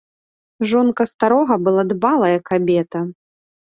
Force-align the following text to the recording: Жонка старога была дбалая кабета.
Жонка 0.71 1.07
старога 1.13 1.53
была 1.69 1.87
дбалая 1.95 2.35
кабета. 2.53 3.09